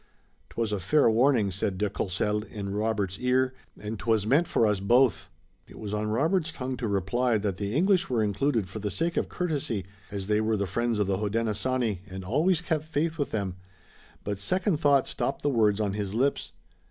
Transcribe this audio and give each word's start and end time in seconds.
"'Twas 0.49 0.71
a 0.71 0.79
fair 0.79 1.07
warning," 1.07 1.51
said 1.51 1.77
de 1.77 1.87
Courcelles 1.87 2.43
in 2.45 2.73
Robert's 2.73 3.19
ear, 3.19 3.53
"and 3.79 3.99
'twas 3.99 4.25
meant 4.25 4.47
for 4.47 4.65
us 4.65 4.79
both." 4.79 5.29
It 5.67 5.77
was 5.77 5.93
on 5.93 6.07
Robert's 6.07 6.51
tongue 6.51 6.75
to 6.77 6.87
reply 6.87 7.37
that 7.37 7.57
the 7.57 7.75
English 7.75 8.09
were 8.09 8.23
included 8.23 8.67
for 8.67 8.79
the 8.79 8.89
sake 8.89 9.15
of 9.15 9.29
courtesy, 9.29 9.85
as 10.09 10.25
they 10.25 10.41
were 10.41 10.57
the 10.57 10.65
friends 10.65 10.97
of 10.97 11.05
the 11.05 11.17
Hodenosaunee 11.19 12.01
and 12.09 12.25
always 12.25 12.61
kept 12.61 12.85
faith 12.85 13.19
with 13.19 13.29
them, 13.29 13.57
but 14.23 14.39
second 14.39 14.77
thought 14.79 15.07
stopped 15.07 15.43
the 15.43 15.49
words 15.51 15.79
on 15.79 15.93
his 15.93 16.15
lips. 16.15 16.51